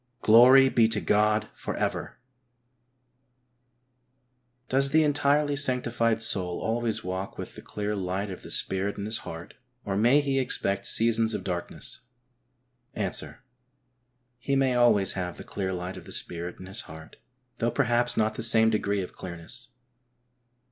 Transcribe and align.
Glory 0.23 0.67
be 0.67 0.87
to 0.87 0.99
God 0.99 1.49
for 1.53 1.75
ever! 1.77 2.17
Does 4.67 4.89
the 4.89 5.03
entirely 5.03 5.55
sanctified 5.55 6.23
soul 6.23 6.59
always 6.59 7.03
walk 7.03 7.37
with 7.37 7.53
the 7.53 7.61
clear 7.61 7.95
light 7.95 8.31
of 8.31 8.41
the 8.41 8.49
Spirit 8.49 8.97
in 8.97 9.05
his 9.05 9.19
heart, 9.19 9.53
or 9.85 9.95
may 9.95 10.19
he 10.19 10.39
expect 10.39 10.87
seasons 10.87 11.35
of 11.35 11.43
darkness? 11.43 12.01
Answer: 12.95 13.43
He 14.39 14.55
may 14.55 14.73
always 14.73 15.11
have 15.11 15.37
the 15.37 15.43
clear 15.43 15.71
light 15.71 15.97
of 15.97 16.05
the 16.05 16.11
Spirit 16.13 16.59
in 16.59 16.65
his 16.65 16.81
heart, 16.89 17.17
though 17.59 17.69
perhaps 17.69 18.17
not 18.17 18.33
the 18.33 18.41
same 18.41 18.71
degree 18.71 19.03
of 19.03 19.13
clearness. 19.13 19.67